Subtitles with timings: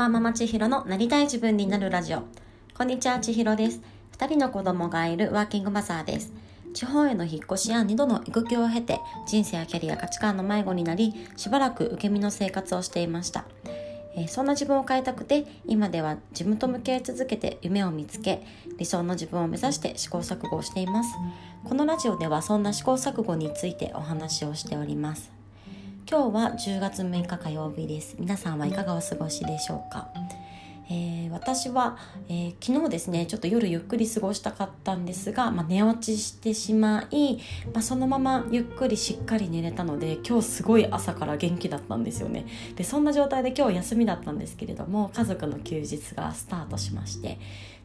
[0.00, 2.22] ワーママ千尋のなりたい自分になるラジオ。
[2.72, 3.82] こんにちは、千尋です。
[4.12, 6.32] 二人の子供がいるワーキングマザーです。
[6.72, 13.44] 地方への引っ越しや2度の育休を経て、人生やキャリア、価値観の迷子になり、しばらく受け身の生活をしていました。
[14.16, 18.42] え、そんな自分を変えたくて、今では自分と向き合い続けて夢を見つけ、
[18.78, 21.10] 理想の自分を目指して試行錯誤をしています。
[21.62, 25.39] このラジオではそんな試行錯誤についてお話をしております。
[26.10, 28.16] 今日は10月6日火曜日です。
[28.18, 30.08] 皆さんはいかがお過ごしでしょうか、
[30.90, 31.98] えー、私は、
[32.28, 37.38] えー、昨日ですねちょっと夜ゆっくり過ごしたかったんですが、まあ、寝落ちしてしまい、
[37.72, 42.44] まあ、そのままゆっくりしっかり寝れたので今日すごい朝から元気だったんですよね。
[42.74, 47.38] でそんな状態で今日休みだったんですけれども家族の休日がスタートしまして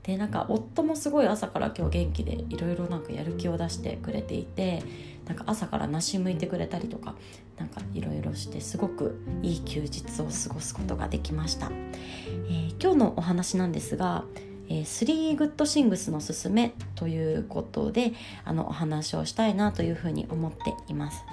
[0.05, 4.83] でなんか夫もすごい朝から今日元気でいろいろなんかやる気を出してくれていて
[5.25, 7.15] なんか朝から梨剥いてくれたりとか
[7.57, 14.25] なんかいろいろしてすごくいい休日を過ごすことができました、えー、今日のお話なんですが
[14.67, 21.23] えー、3 good things のすすめということであのお話をしたいなというふうに思っています。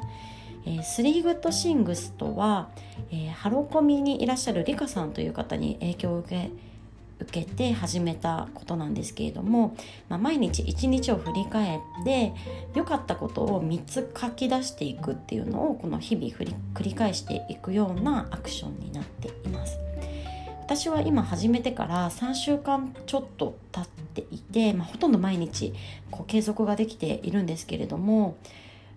[0.65, 2.69] えー、3 good things とは、
[3.11, 6.51] えー、ハロコミにいらっしゃるリカさんという方に影響を受け
[7.23, 9.77] 受けて始めたことなんですけれども、
[10.09, 12.33] まあ、毎日一日を振り返って
[12.75, 19.79] 良かったことを3つ書き出していくっていうのをこの日々り繰り返していくようなアクションになっています。
[20.65, 25.75] 私は今始めてから3週間ちょっと経っていて、まあ、ほとんど毎日
[26.11, 28.37] こう継続ができているんですけれども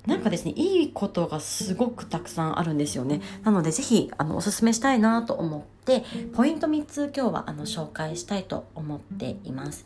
[0.05, 3.21] なんかですねいいことがすごくたくさんあるんですよね。
[3.43, 6.03] なのでぜひあのおすすめしたいなと思って
[6.33, 9.85] ポイント3つ今日はあの紹介したいと思っています、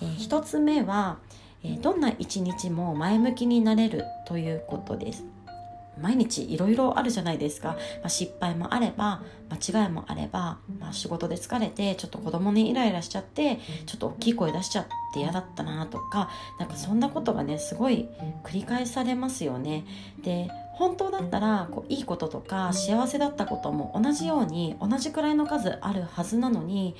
[0.00, 1.18] えー、1つ目は、
[1.62, 5.24] えー、どんな一日も前向きになれるということです。
[6.00, 18.08] 毎日いろいろあるじゃないですか、まあ、失敗もあれば間違いもあれば、まあ、仕事で疲れてちょっと子供にイライラしちゃってちょっと大きい声出しちゃって嫌だったなとかなんかそんなことがねすごい
[18.44, 19.84] 繰り返されますよね。
[20.22, 26.96] で本当だったらこういいこととか幸せだったことも同じように同じくらいの数あるはずなのに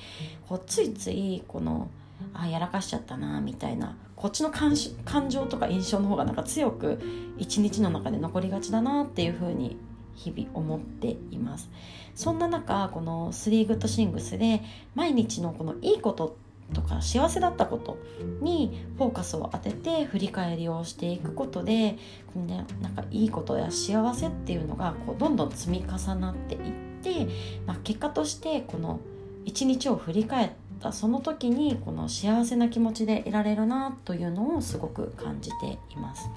[0.47, 1.89] こうついついこの
[2.33, 4.73] あやらかしちゃったなみたいなこっちの感
[5.03, 6.97] 感情とか印象の方がなんか強く
[7.37, 9.75] 一日の中で残りがちだなっていうふうに
[10.15, 11.69] 日々思っています。
[12.15, 14.61] そんな中この3グッドシングスで
[14.95, 16.37] 毎日のこのいいこと
[16.73, 17.97] とか幸せだったこと
[18.39, 21.97] にフォーカスを当てて振り返りをしていくことで
[22.33, 26.71] この、ね、なんかいいことや幸せっていうのがこうどんどん積み重なっていっ
[27.03, 27.27] て、
[27.65, 29.01] まあ、結果としてこの
[29.43, 30.49] 一日を振り返っ
[30.83, 36.29] たその時にこの幸せな気持ちでいられるなというのをすごく感じています。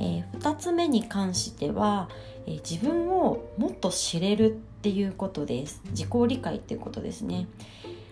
[0.00, 2.10] えー、2つ目に関しては、
[2.46, 7.46] えー、自分をもっと知れるっていうことです自己理解っていうことですね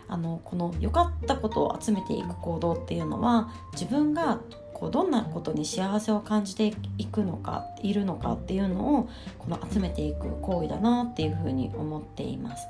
[0.08, 4.40] あのこの良かったことを集めていく行動っていうのは自分が
[4.72, 9.08] こうどんなことに幸せを感じていくのかいるのかっていうのを
[9.38, 12.66] この集めていく行為だなっていうふうに思っています。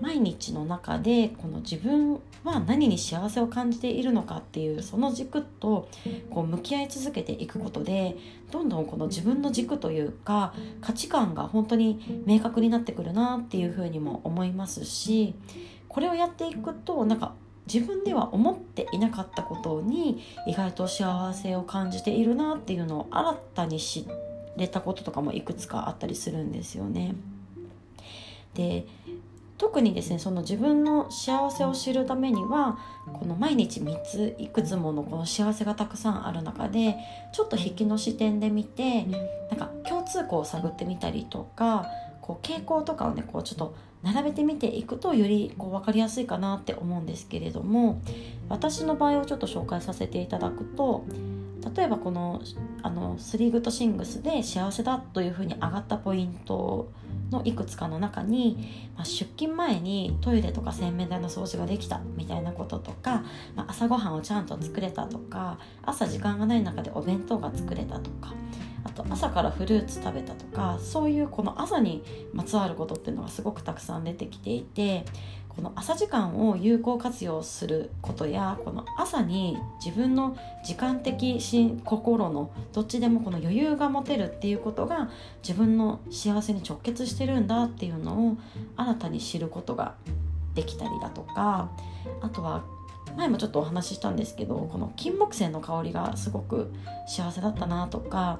[0.00, 5.88] 毎日の中でこの自分は何に幸せを感じているのかっていうその軸と
[6.30, 8.16] こう向き合い続けていくことで
[8.50, 15.34] どんどんこの自分の軸というか価値観が本当に明確になってくるなっていうふうにも思いますし
[15.88, 17.34] これをやっていくとなんか
[17.72, 24.06] 自分では思っていなかったことに意外と幸せを感じているなっていうのを新たに知
[24.56, 27.14] れたこととかもいくつかあったりするんですよね。
[28.54, 28.86] で
[29.58, 32.78] 特にですねその自分の幸せを知るためには
[33.12, 36.96] この毎日3ついくつものこの幸せがたくさんある中で
[37.32, 39.04] ちょっと引きの視点で見て
[39.50, 41.86] なんか共通項を探ってみたりとか
[42.22, 48.00] こう傾向とかをねこうちょっと並べてみていくとよりこう分かりやすいかなって思うんですけれども
[48.48, 51.04] 私の場合をちょっと紹介させていただくと
[51.76, 52.40] 例えばこの
[52.82, 56.90] あの3グッドシングスで幸せだというふうに上がったポイント
[57.30, 68.34] のいくつかの中に、まあ、出勤前にトイレとか洗面台の掃除ができたみたいなこととか、まあ、朝ごはんをちゃんと作れたとか朝時間がない中でお弁当が作れたとか
[68.84, 72.02] あと朝からフルーツ食べたとかそういうこの朝に
[72.32, 75.04] まつわることっていうのがすごくたくさん出てきていて
[75.58, 85.10] この朝時間を有効活用することやこの朝に自分の時間的心心のどっちでもこの余裕が持てるっていうことが
[85.42, 88.36] 自分の幸せに直結してるんだっていうのを
[88.76, 89.96] 新たに知ることが
[90.54, 91.72] できたりだとか
[92.20, 92.62] あとは
[93.18, 96.72] 前もちょっとお話ししたんですけどこの金木犀の香りがすごく
[97.08, 98.38] 幸せだったなとか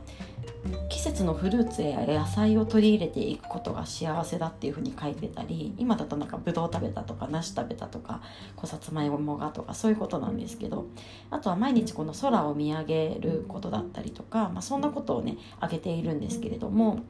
[0.88, 8.22] 季節のフルーツや野菜を取り入れていくことが幸せだっていうふうに書いてたり今だとなんかぶどう食べたとか梨食べたとか
[8.54, 10.86] 小さつまいもがとかそういうことなんですけど
[11.32, 17.00] あとは毎日この空を見上げることだったりとか、まあ、そんなことをね挙げているんですけれども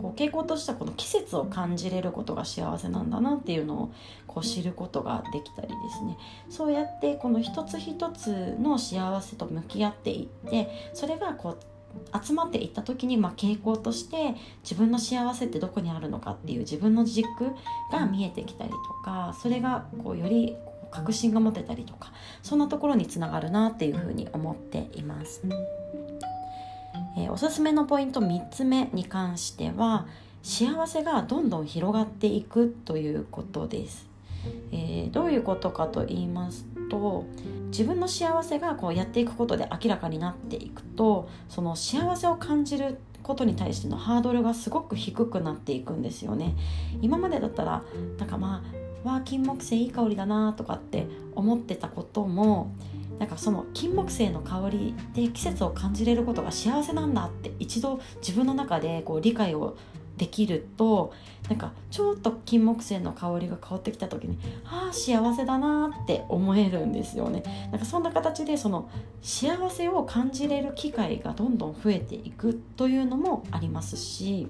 [0.00, 3.92] こう傾向としてはこの季節を感じれることが幸せなんだなっていうのを
[4.26, 6.18] こう知ることができたりですね
[6.48, 11.56] そうやってこの一つ一つの幸せと向き合っていってそれがこう
[12.20, 17.24] 集まっていった時に、まあ、傾向として自分の幸せってどこにあるのかっていう自分の軸
[17.92, 20.56] が見えてきたりとかそれがこうより
[20.90, 22.12] 確信が持てたりとか
[22.42, 25.42] そんなところにつながるなっていうふうに思っています。
[27.16, 30.06] えー、おすすめのポイント3つ目に関しては
[30.42, 34.06] 幸せがどんどん広がっていくということです。
[34.72, 37.24] えー、どういうことかと言いますと
[37.68, 46.54] 自分の幸せがこうやっていくことで明らかになっていくとその幸せを感じることに対してのハードルがすごく低くなっていくんですよね
[47.00, 47.82] 今までだったら
[48.18, 48.62] なんかま
[49.04, 52.70] あわあ金木犀いい香りだなとかって思ってたことも
[53.18, 59.76] なんかその金木犀の香りで季節を感じれることが幸せなんだって一度自分の中でこう理解を
[60.16, 61.12] できると
[61.48, 67.42] なんかちょっと金木犀の香りが香ってきた時にああ幸せだなって思えるんですよね。
[67.70, 68.88] なんかそんな形でその
[69.22, 74.46] 幸せを感じれる機会がどんどん増えていくというのもありますし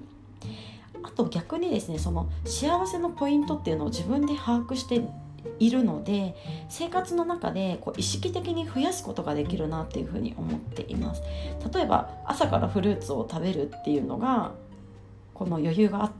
[1.03, 5.01] あと逆にですねその幸せのポイントっていうのを自分で把握して
[5.59, 6.35] いるので
[6.69, 11.21] 生活の中でこう意識的に増やすことができるなっていうふうに思っています。
[11.73, 14.51] 例えば朝からフルーツを食べるっていうのが
[15.33, 16.11] この余裕があ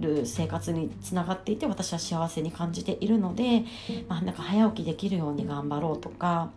[0.00, 3.64] る生活につながっていて私は幸せに感じているので、
[4.08, 6.50] まあ、なんか早起きできるように頑張ろうとか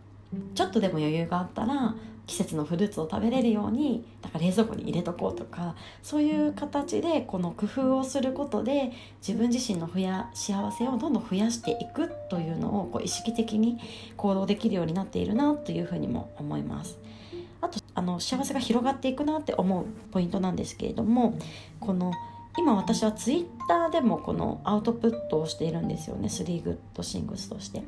[0.56, 1.96] ちょっとでも余裕があったら
[2.32, 13.80] 季節のフルーツを食べれるようにだから冷蔵庫に入れとこうとかそういう形でこの工夫をすることで自分自身の増や幸せをどんどん増やしていくというのをこう意識的に
[14.16, 16.98] 行動できるようになっているなというふうにも思います。
[17.60, 21.38] あとあの幸せが広がっていくなって思うポイントなんですけれども
[21.82, 22.14] この
[22.58, 26.28] 今私はツイッターでもこのアウトプットをしているんですよね。
[26.28, 27.84] 3 good things として。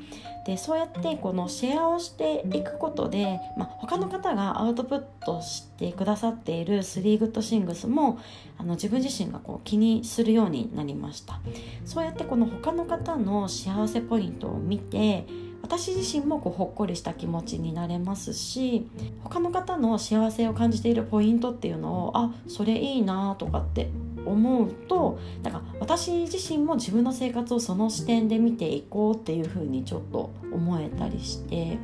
[0.46, 8.20] でそうやってこのシェアをしていくことで、まあ、他の方がアウトプットしてくださっている3 good things も
[8.58, 11.40] あの自分自身がこう気にするようになりました。
[11.86, 15.26] そうやってこの他の方の幸せポイントを見て
[15.64, 18.86] 私自身もこうほっこりした気持ちになれますし
[19.24, 23.90] 他の方の幸せを感じているポイントっていうのをあそれいいなとかって
[24.26, 31.78] 思うとなんか私自身も自分の生活をその視点で見ていこうっていうふうにちょっと思えたりして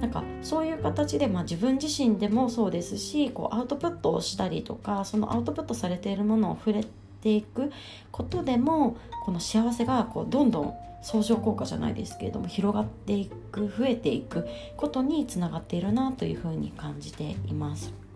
[0.00, 6.84] なんかそういう形で、まあ、自分自身でもそうですしこうアウトプットをしたりとかそのアウトプットされているものを触れ
[7.22, 7.70] ていく
[8.10, 14.46] ことでもこの幸せがこうどんどん相乗効果じゃないですけれども広がっていく増えていく
[14.76, 18.09] ことにつながっているなというふうに感じています。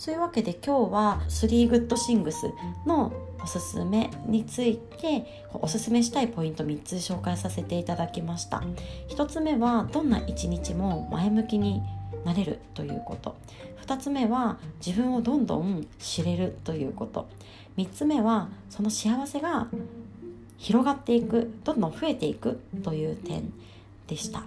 [0.00, 2.50] そういうわけで今日は3グッドシングス
[2.86, 3.12] の
[3.44, 8.62] おすすめについておすすめしたいポイント3つ紹介させていただきました。
[9.10, 11.82] 1つ目はどんな一日も前向きに
[12.24, 13.36] なれるということ。
[13.84, 17.28] 2つ目は自分をどんどん知れるということ。
[17.76, 19.68] 3つ目はその幸せが
[20.56, 23.52] 広がっていくどんどん増えていくという点
[24.06, 24.44] でした。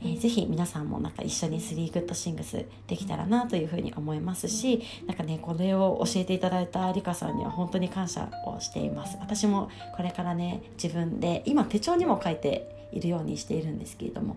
[0.00, 9.16] えー、ぜひ皆さんもなんか一緒に3グッドシングスできたらなというふうに思いますしなんかねこれを教えていただいたりかさんには本当に感謝をしています。
[9.20, 14.36] 私もこれからね自分で今手帳にも書いているようにしているんですけれども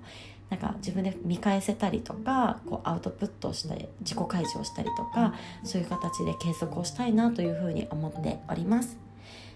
[0.50, 8.98] なんか自分で見返せたりとかこうアウトプットして自己開示をしたりとかそういう形で継続をしたいなというふうに思っております。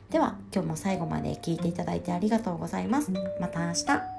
[0.09, 3.11] では今日も最後まで聞いていただいてありがとうございます。
[3.39, 4.14] また明日